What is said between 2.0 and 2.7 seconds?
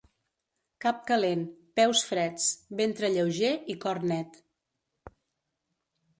freds,